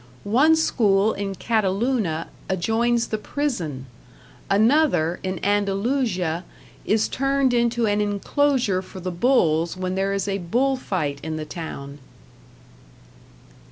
One 0.23 0.55
school 0.55 1.13
in 1.13 1.35
Cataluna 1.35 2.29
adjoins 2.49 3.09
the 3.09 3.19
prison. 3.19 3.85
Another, 4.49 5.19
in 5.21 5.39
Andalusia, 5.45 6.43
is 6.85 7.07
turned 7.07 7.53
into 7.53 7.85
an 7.85 8.01
enclosure 8.01 8.81
for 8.81 8.99
the 8.99 9.11
bulls 9.11 9.77
when 9.77 9.93
there 9.93 10.11
is 10.13 10.27
a 10.27 10.39
bull 10.39 10.75
fight 10.75 11.19
in 11.21 11.35
the 11.35 11.45
town. 11.45 11.99